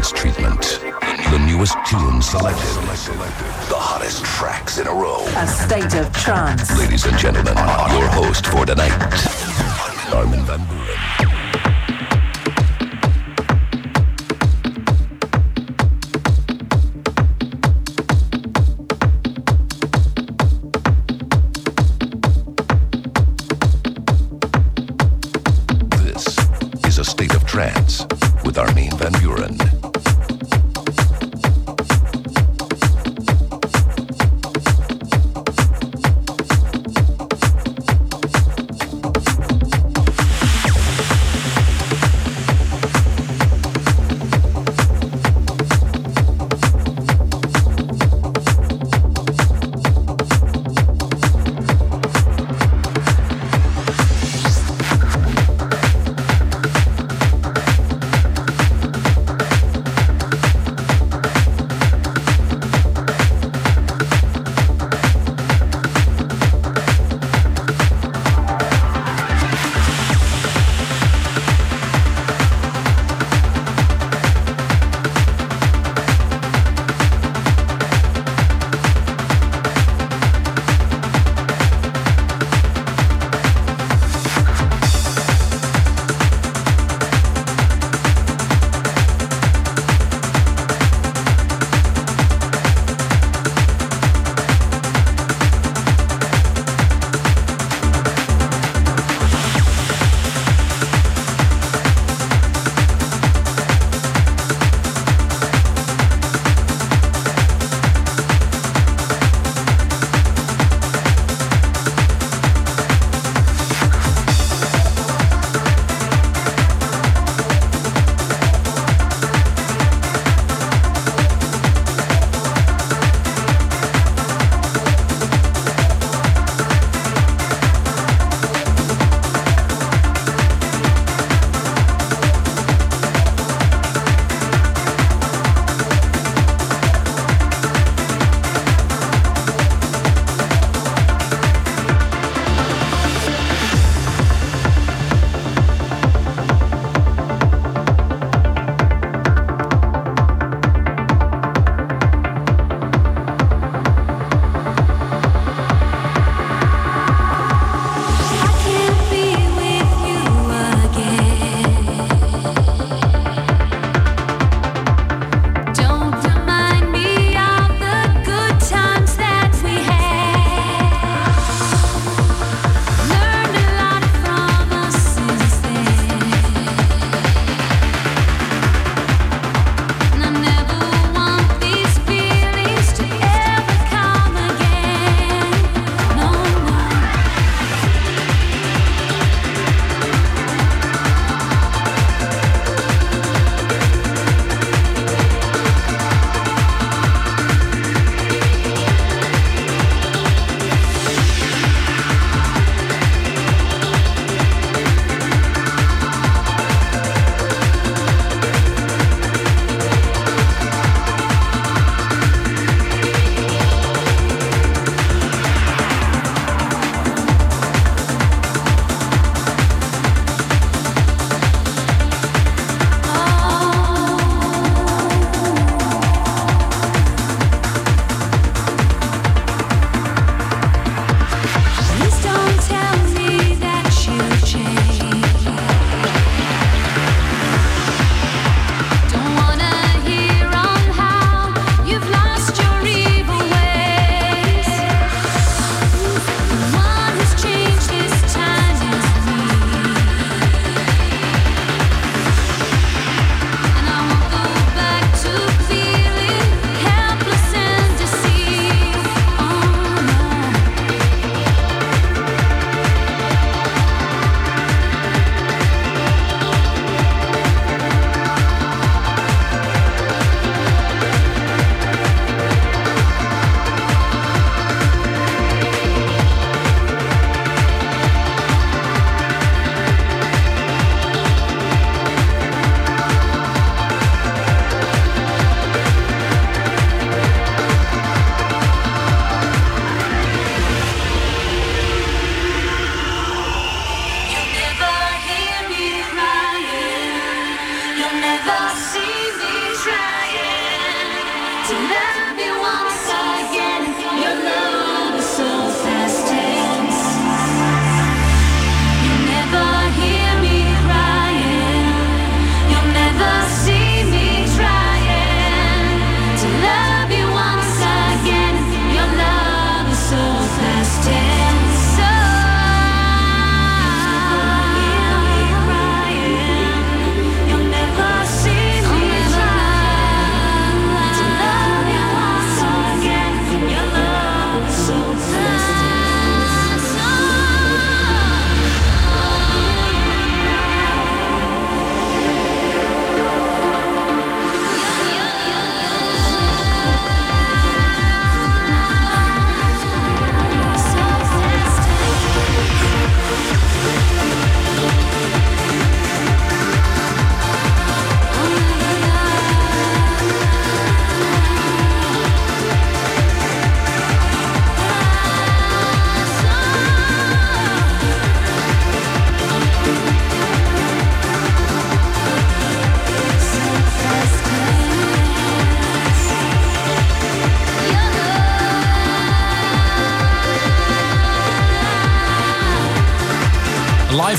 [0.00, 0.80] Treatment.
[1.30, 2.64] The newest tunes selected.
[3.68, 5.26] The hottest tracks in a row.
[5.36, 6.76] A state of trance.
[6.78, 7.54] Ladies and gentlemen,
[7.92, 8.92] your host for tonight,
[10.14, 11.40] Armin Van Buren.
[27.50, 28.06] trance
[28.44, 29.69] with Armin Van Buren.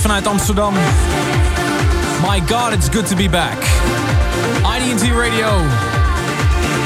[0.02, 0.74] Vanuit Amsterdam.
[2.30, 3.58] My God, it's good to be back.
[4.64, 5.66] IDT Radio.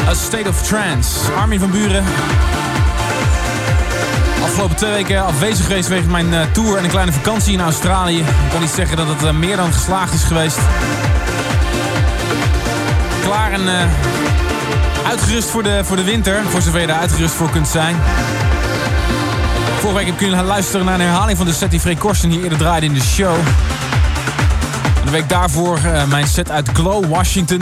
[0.07, 1.31] A State of Trance.
[1.31, 2.03] Armin van Buren.
[4.43, 8.19] Afgelopen twee weken afwezig geweest wegens mijn uh, tour en een kleine vakantie in Australië.
[8.19, 10.59] Ik kan niet zeggen dat het uh, meer dan geslaagd is geweest.
[13.23, 13.81] Klaar en uh,
[15.07, 16.43] uitgerust voor de, voor de winter.
[16.49, 17.95] Voor zover je daar uitgerust voor kunt zijn.
[19.85, 22.57] Vorige week heb kunnen luisteren naar een herhaling van de set die Freek Korsten eerder
[22.57, 23.35] draaide in de show.
[25.03, 27.59] De week daarvoor uh, mijn set uit Glow, Washington.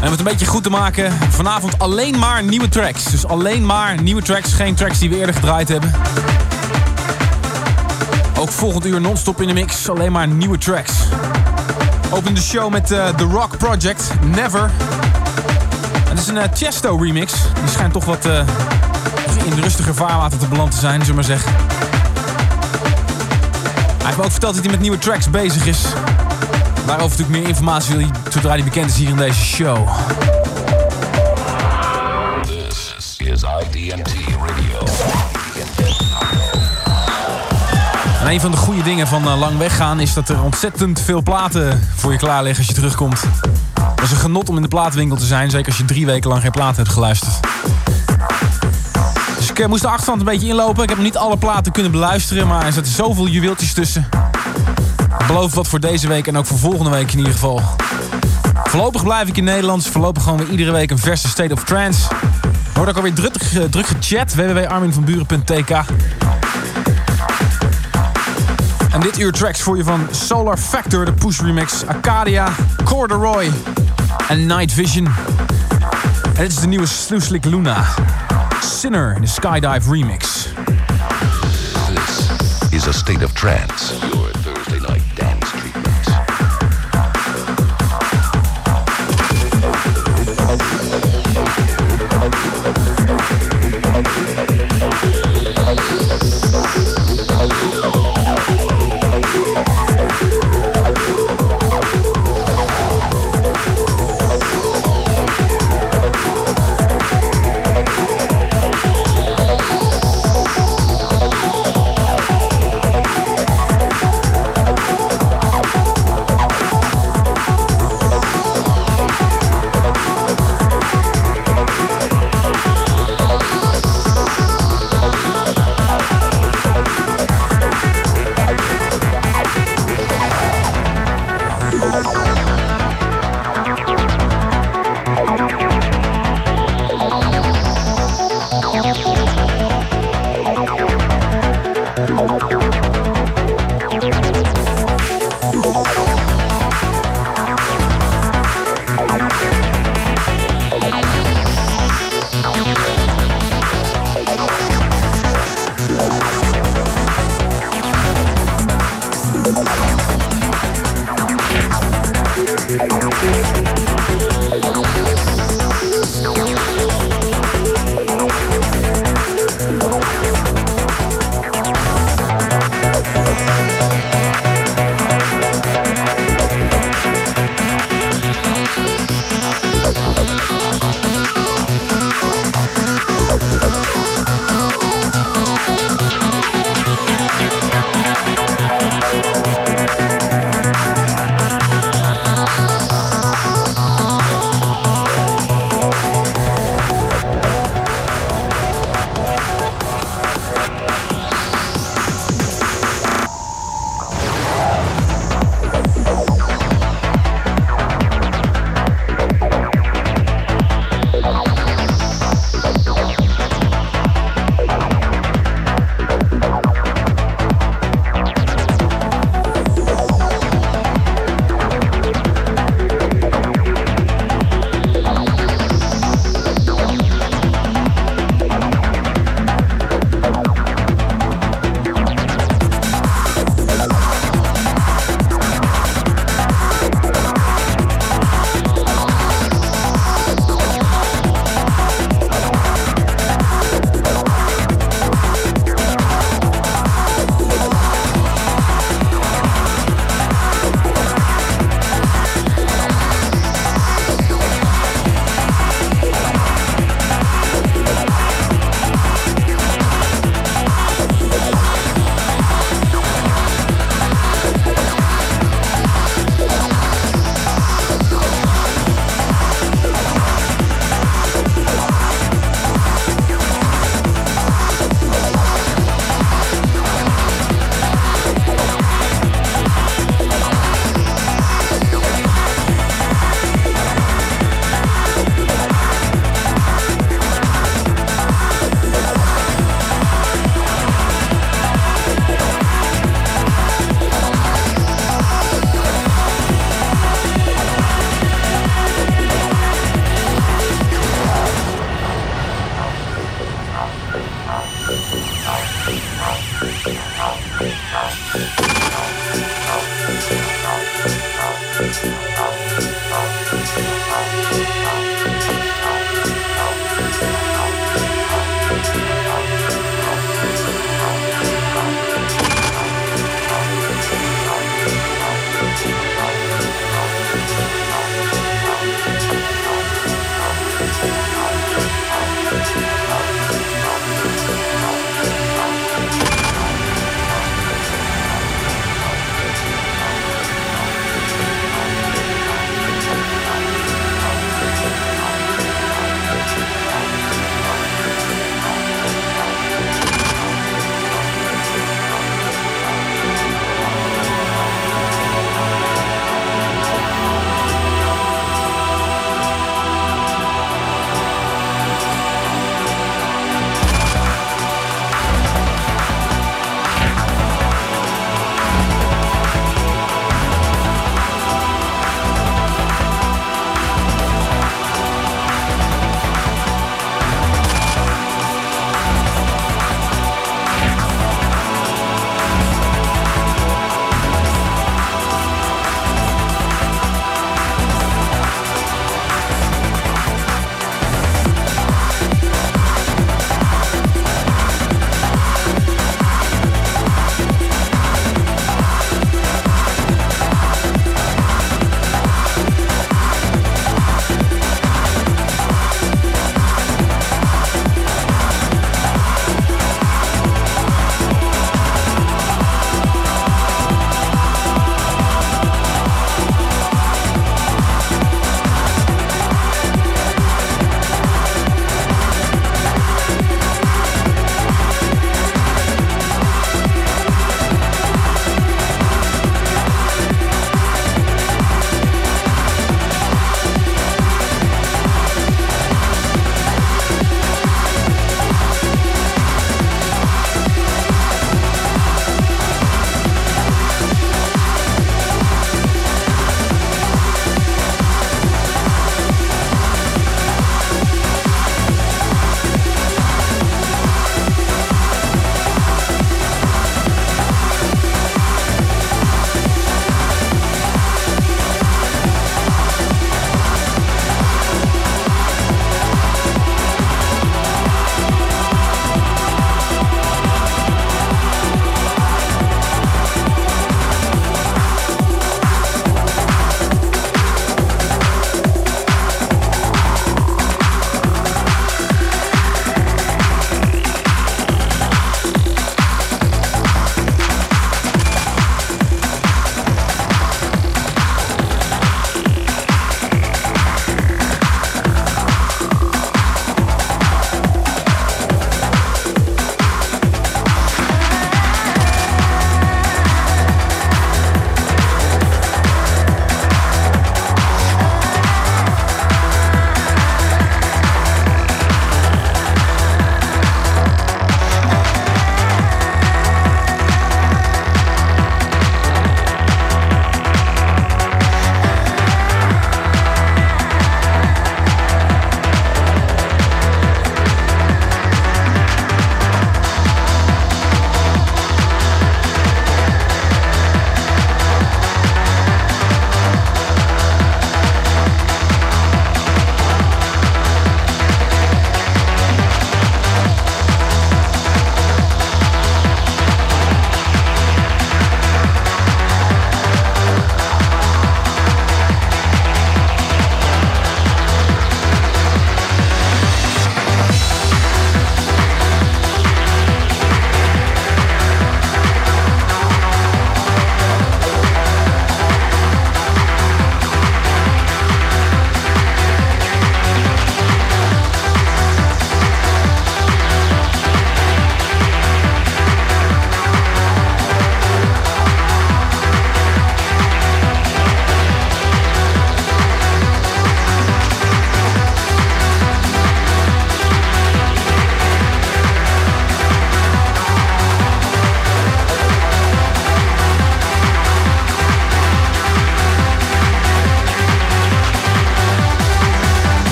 [0.00, 3.04] En om het een beetje goed te maken, vanavond alleen maar nieuwe tracks.
[3.04, 5.92] Dus alleen maar nieuwe tracks, geen tracks die we eerder gedraaid hebben.
[8.38, 10.92] Ook volgend uur non-stop in de mix, alleen maar nieuwe tracks.
[12.10, 14.70] Open de show met uh, The Rock Project, Never.
[16.26, 17.32] Is een Chesto remix.
[17.60, 18.38] Die schijnt toch wat uh,
[19.44, 21.52] in de rustige vaarwater te beland te zijn, zullen we maar zeggen.
[23.96, 25.82] Hij heeft me ook verteld dat hij met nieuwe tracks bezig is.
[26.86, 29.88] Daarover natuurlijk meer informatie wil zodra hij bekend is hier in deze show.
[32.42, 34.14] This is IDMT
[34.46, 34.86] Radio.
[38.20, 41.22] En een van de goede dingen van uh, lang weggaan is dat er ontzettend veel
[41.22, 43.20] platen voor je klaar liggen als je terugkomt.
[44.06, 46.42] Is een genot om in de plaatwinkel te zijn, zeker als je drie weken lang
[46.42, 47.32] geen plaat hebt geluisterd.
[49.36, 50.82] Dus ik uh, moest de achterstand een beetje inlopen.
[50.82, 54.08] Ik heb niet alle platen kunnen beluisteren, maar er zitten zoveel juweeltjes tussen.
[55.18, 57.60] Ik beloof wat voor deze week en ook voor volgende week in ieder geval.
[58.64, 59.88] Voorlopig blijf ik in Nederlands.
[59.88, 62.08] Voorlopig gewoon weer iedere week een verse State of Trance.
[62.74, 63.34] Wordt ook alweer druk,
[63.70, 64.34] druk gechat.
[64.34, 65.70] www.arminvanburen.tk
[68.92, 72.48] En dit uur tracks voor je van Solar Factor, de Push Remix, Acadia,
[72.84, 73.50] Corduroy
[74.28, 75.06] en Night Vision.
[76.34, 76.86] En dit is de nieuwe
[77.44, 77.84] Luna.
[78.60, 80.48] Sinner, in de Skydive Remix.
[81.94, 84.05] This is a state of trance.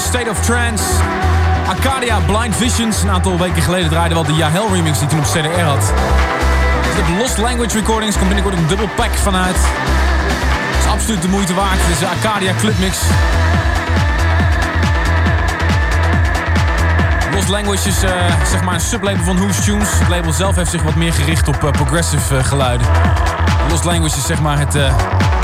[0.00, 0.84] State of Trance.
[1.66, 3.02] Arcadia, Blind Visions.
[3.02, 5.92] Een aantal weken geleden draaide wel de Yahel remix die toen op CDR had.
[7.06, 9.56] De Lost Language Recordings komt binnenkort een dubbel pack vanuit.
[9.56, 11.78] Het is absoluut de moeite waard.
[11.80, 12.98] Het is de Arcadia Clubmix.
[17.34, 18.10] Lost Language is uh,
[18.50, 19.98] zeg maar een sublabel van Who's Tunes.
[19.98, 22.86] Het label zelf heeft zich wat meer gericht op uh, progressive uh, geluiden.
[23.68, 24.74] Lost Language is zeg maar het,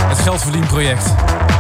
[0.09, 1.05] het geldverdienproject.
[1.05, 1.56] competition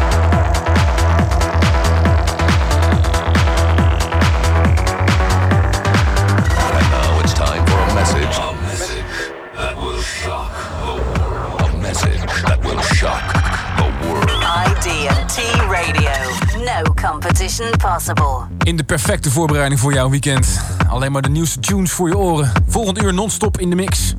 [18.67, 20.61] In de perfecte voorbereiding voor jouw weekend.
[20.89, 22.53] Alleen maar de nieuwste tunes voor je oren.
[22.67, 24.15] Volgend uur non-stop in de mix.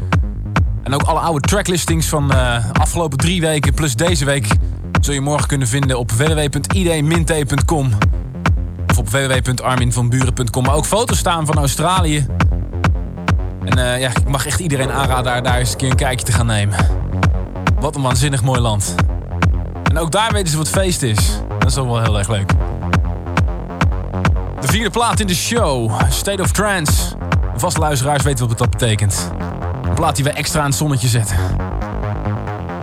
[0.84, 4.48] En ook alle oude tracklistings van de uh, afgelopen drie weken plus deze week...
[5.02, 7.92] zul je morgen kunnen vinden op www.id-t.com.
[8.88, 10.64] Of op www.arminvanburen.com.
[10.64, 12.26] Maar ook foto's staan van Australië.
[13.64, 16.26] En uh, ja, ik mag echt iedereen aanraden daar, daar eens een keer een kijkje
[16.26, 16.78] te gaan nemen.
[17.80, 18.96] Wat een waanzinnig mooi land.
[19.84, 21.42] En ook daar weten ze wat feest is.
[21.60, 22.67] Dat is wel heel erg leuk.
[24.68, 27.16] De vierde plaat in de show, State of Trance.
[27.56, 29.32] Vast luisteraars weten wat dat betekent.
[29.84, 31.38] Een plaat die we extra aan het zonnetje zetten.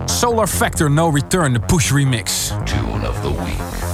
[0.05, 2.51] Solar Factor No Return, de Push Remix.
[2.63, 3.84] Tune of the Week.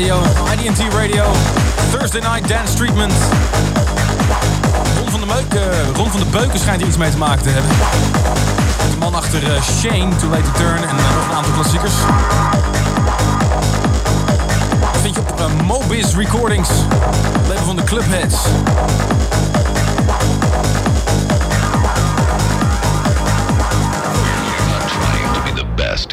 [0.00, 0.22] Radio.
[0.52, 1.24] IDT Radio.
[1.90, 3.12] Thursday Night Dance Treatment.
[4.98, 5.60] Ron van de, Meuk, uh,
[5.94, 7.70] Ron van de Beuken schijnt er iets mee te maken te hebben.
[8.90, 11.92] De man achter uh, Shane, Too Late to Turn en uh, nog een aantal klassiekers.
[14.92, 16.70] Dat vind je op Mobis Recordings.
[17.48, 18.36] Label van de Clubheads.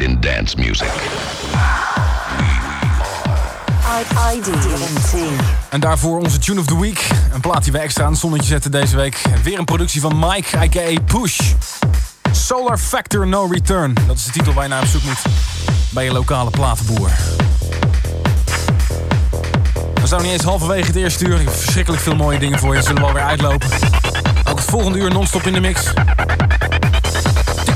[0.00, 1.37] in dance music.
[5.68, 7.08] En daarvoor onze Tune of the Week.
[7.32, 9.22] Een plaat die we extra aan het zonnetje zetten deze week.
[9.42, 11.00] Weer een productie van Mike, a.k.a.
[11.04, 11.40] Push.
[12.32, 13.94] Solar Factor No Return.
[14.06, 15.22] Dat is de titel waar je naar op zoek moet
[15.90, 17.10] bij je lokale platenboer.
[19.94, 21.40] We zijn niet eens halverwege het eerste uur.
[21.40, 22.82] Ik heb verschrikkelijk veel mooie dingen voor je.
[22.82, 23.68] Zullen we alweer uitlopen.
[24.48, 25.92] Ook het volgende uur non-stop in de mix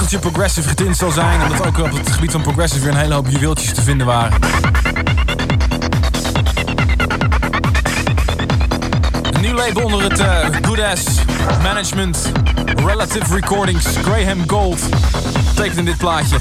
[0.08, 1.42] tikkeltje progressive getint zal zijn.
[1.42, 4.38] Omdat ook op het gebied van progressive weer een hele hoop juweeltjes te vinden waren.
[9.66, 11.04] Label onder het uh, Good Ass
[11.62, 12.32] Management
[12.84, 14.80] Relative Recordings Graham Gold
[15.54, 16.36] tekent in dit plaatje.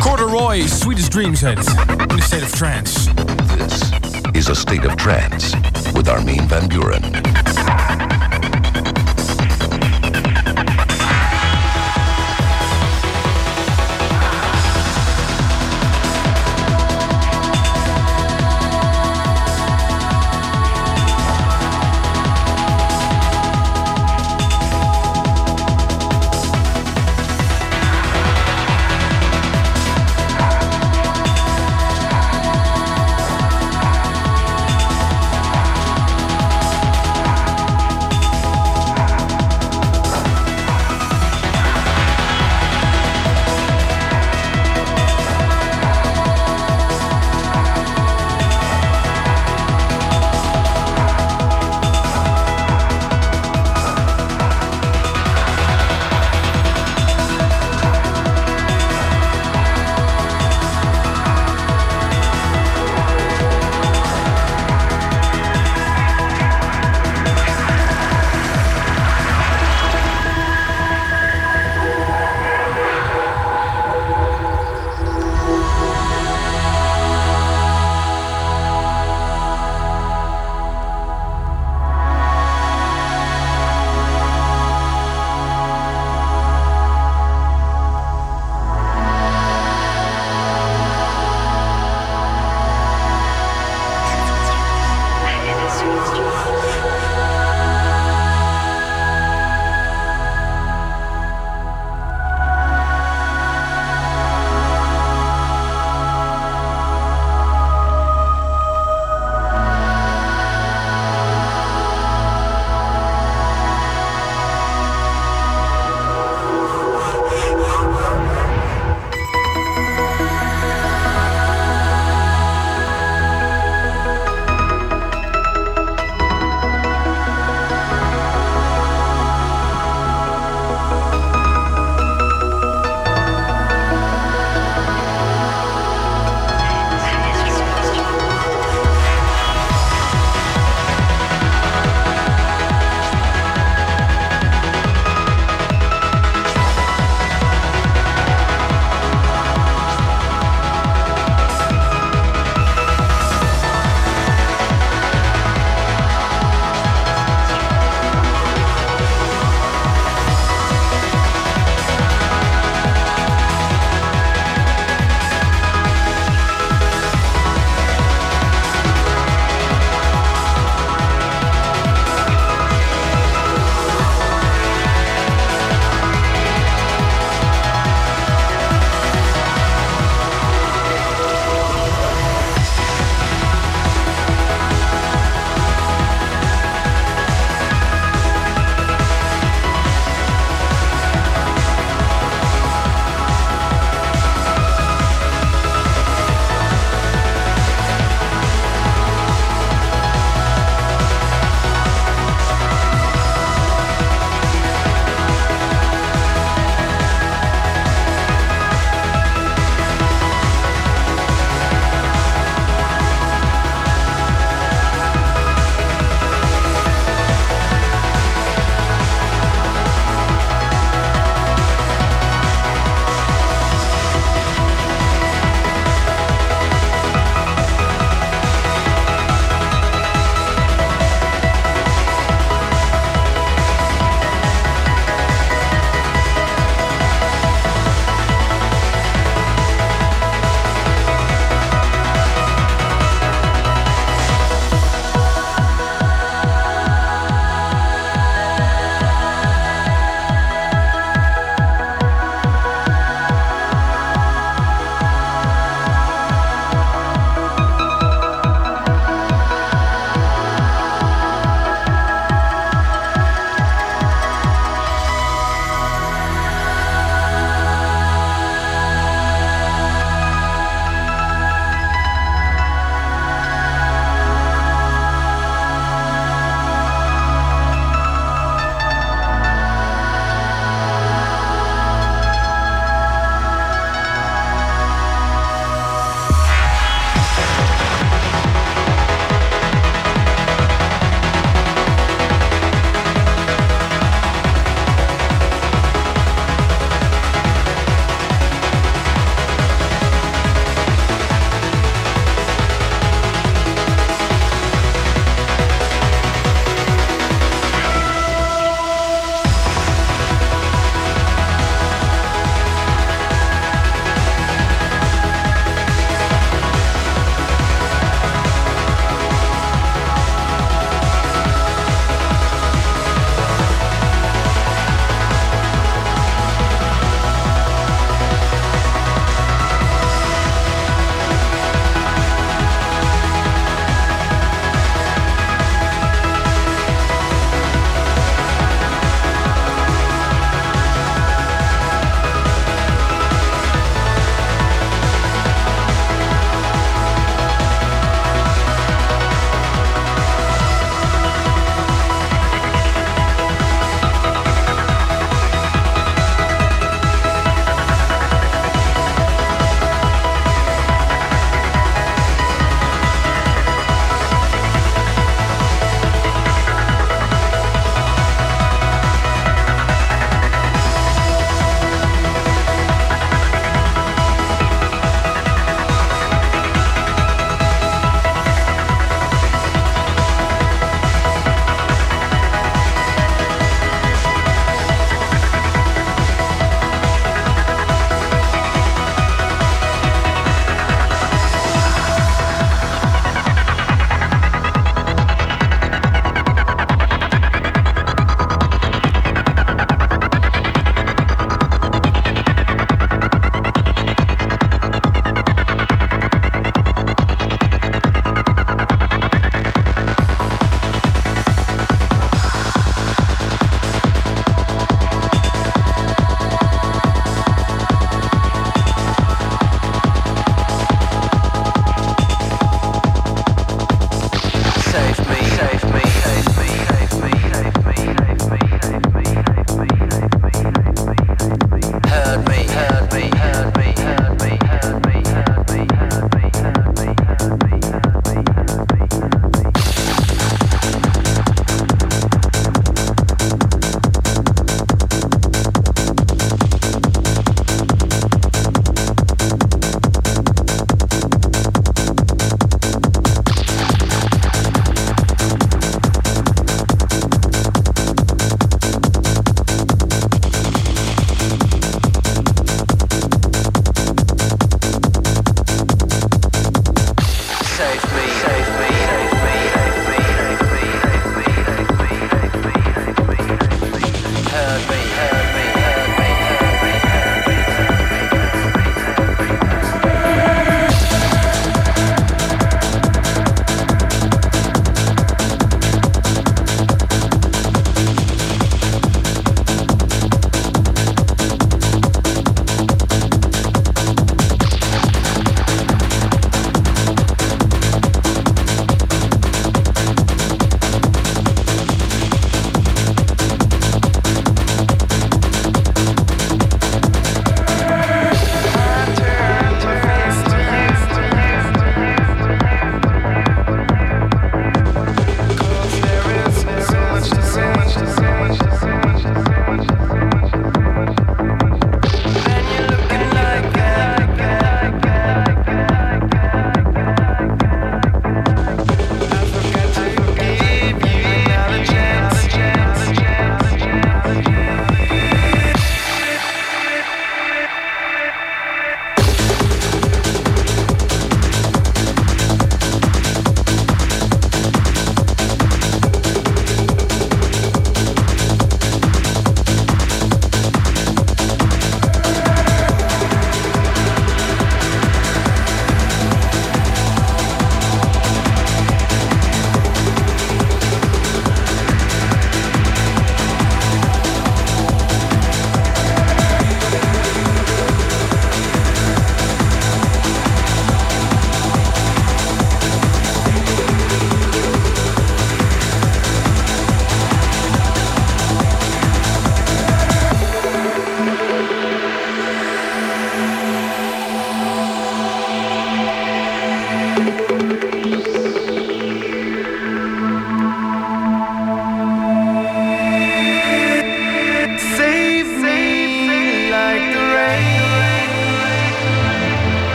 [0.00, 1.74] Corduroy Sweetest Dreams heet het.
[2.10, 3.10] In a state of trance.
[3.56, 3.90] This
[4.32, 5.56] is a state of trance
[5.92, 7.27] with Armin van Buren.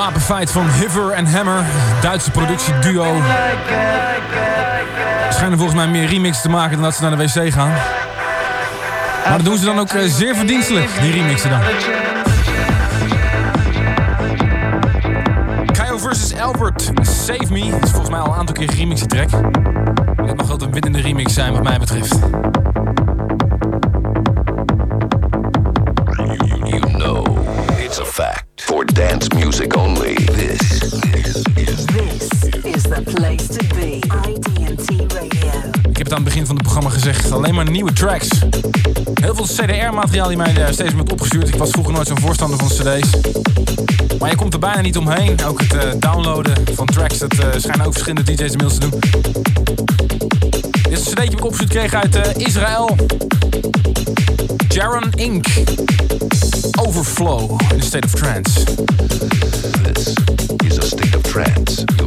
[0.00, 1.64] Wapenfeit van Hiver en Hammer.
[2.00, 3.22] Duitse productieduo.
[5.30, 7.72] Schijnen volgens mij meer remixen te maken dan dat ze naar de wc gaan.
[9.24, 11.60] Maar dat doen ze dan ook eh, zeer verdienstelijk, die remixen dan.
[15.72, 16.34] Kyle vs.
[16.38, 17.78] Albert, Save Me.
[17.82, 19.30] Is volgens mij al een aantal keer remixie track.
[20.16, 22.18] Dat mag wel een winnende remix zijn wat mij betreft.
[36.90, 37.32] Gezegd.
[37.32, 38.28] Alleen maar nieuwe tracks.
[39.20, 41.48] Heel veel CDR-materiaal die mij eh, steeds wordt opgestuurd.
[41.48, 43.10] Ik was vroeger nooit zo'n voorstander van cd's.
[44.18, 45.44] Maar je komt er bijna niet omheen.
[45.44, 49.00] Ook het uh, downloaden van tracks, dat uh, schijnen ook verschillende DJ's inmiddels te doen.
[50.82, 52.96] Dit is een cd'tje ik opgestuurd kreeg uit Israël.
[54.68, 55.46] Jaron Inc.
[56.78, 58.64] Overflow in a state of trance.
[59.82, 60.14] This
[60.66, 61.99] is a state of trance.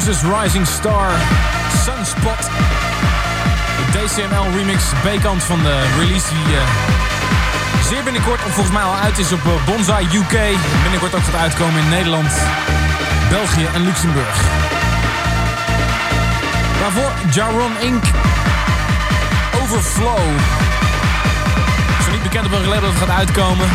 [0.00, 1.10] Versus Rising Star
[1.84, 2.42] Sunspot.
[3.76, 6.60] De DCML remix B-kant van de release die uh,
[7.88, 10.36] zeer binnenkort, of volgens mij al uit is op uh, Bonsai UK.
[10.82, 12.32] Binnenkort ook gaat uitkomen in Nederland,
[13.30, 14.40] België en Luxemburg.
[16.80, 18.04] Daarvoor Jaron Inc.
[19.62, 20.20] Overflow.
[22.04, 23.68] Zo niet bekend op welk label dat gaat uitkomen.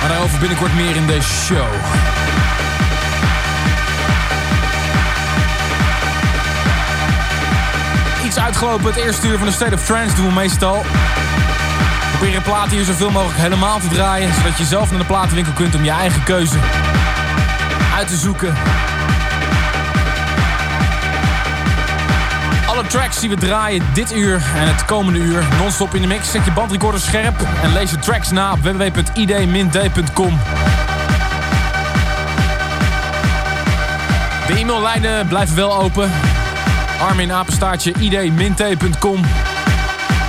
[0.00, 2.15] Maar daarover binnenkort meer in deze show.
[8.38, 8.86] Uitgelopen.
[8.86, 10.84] Het eerste uur van de State of Trance doen we meestal.
[12.10, 14.34] Proberen platen hier zoveel mogelijk helemaal te draaien.
[14.34, 16.56] Zodat je zelf naar de platenwinkel kunt om je eigen keuze
[17.96, 18.54] uit te zoeken.
[22.66, 26.30] Alle tracks die we draaien dit uur en het komende uur non-stop in de mix.
[26.30, 30.38] Zet je bandrecorder scherp en lees de tracks na op www.id-d.com.
[34.46, 36.10] De e-maillijnen blijven wel open.
[37.00, 39.20] Armin Apenstaartje id-t.com.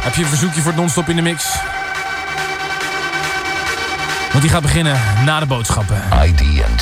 [0.03, 1.55] Heb je een verzoekje voor het non-stop in de mix?
[4.31, 6.01] Want die gaat beginnen na de boodschappen.
[6.23, 6.76] ID&T.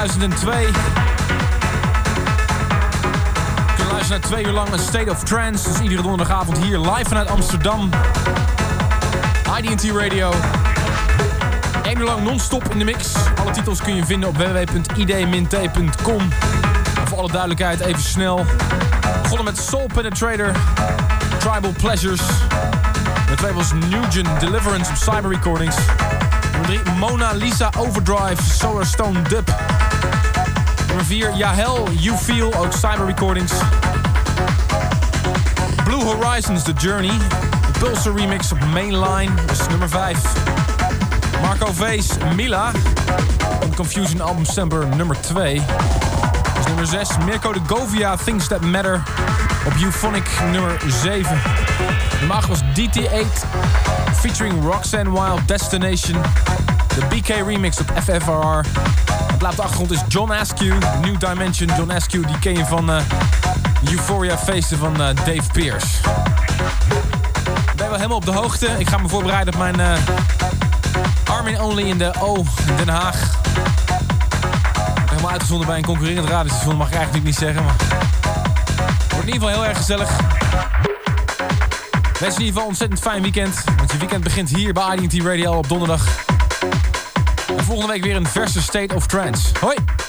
[0.00, 0.60] 2002.
[0.60, 0.72] Je
[3.76, 5.68] kunt luisteren naar twee uur lang een State of Trance.
[5.68, 7.90] Dus iedere donderdagavond hier live vanuit Amsterdam.
[9.60, 10.32] IDT Radio.
[11.82, 13.12] Eén uur lang non-stop in de mix.
[13.40, 16.28] Alle titels kun je vinden op www.id-t.com.
[17.04, 18.44] Voor alle duidelijkheid even snel.
[19.22, 20.52] Begonnen met Soul Penetrator.
[21.38, 22.22] Tribal Pleasures.
[23.18, 25.76] Nummer 2 was Nugent Deliverance op Cyber Recordings.
[26.52, 29.69] Nummer 3 Mona Lisa Overdrive Solar Stone Dub.
[31.00, 33.52] Nummer 4 Yahel You Feel ook Cyber Recordings.
[35.84, 37.12] Blue Horizons The Journey.
[37.78, 39.34] De remix op Mainline.
[39.46, 40.18] Dat is nummer 5.
[41.40, 42.70] Marco Vees Mila.
[43.62, 45.54] Op Confusion album December nummer 2.
[45.54, 47.08] Dat is nummer 6.
[47.24, 49.02] Mirko de Govia Things That Matter.
[49.66, 51.38] Op Euphonic nummer 7.
[52.18, 53.46] Nummer 8 was DT8
[54.14, 56.22] featuring Roxanne Wild Destination.
[56.94, 58.60] De BK remix op FFRR.
[59.40, 61.70] Op de achtergrond is John Askew, New Dimension.
[61.76, 63.00] John Askew, die ken je van uh,
[63.90, 65.86] Euphoria feesten van uh, Dave Pierce.
[67.70, 68.66] Ik ben wel helemaal op de hoogte.
[68.78, 69.92] Ik ga me voorbereiden op mijn uh,
[71.24, 72.44] Armin Only in de O
[72.76, 73.40] Den Haag.
[75.08, 77.64] Helemaal uitgezonden bij een concurrerend radiostation, mag ik eigenlijk niet zeggen.
[77.64, 80.10] Maar het wordt in ieder geval heel erg gezellig.
[82.20, 83.64] Wens in ieder geval een ontzettend fijn weekend.
[83.76, 86.19] Want je weekend begint hier bij IDT Radio op donderdag.
[87.70, 89.48] En volgende week weer een verse State of Trance.
[89.60, 89.99] Hoi!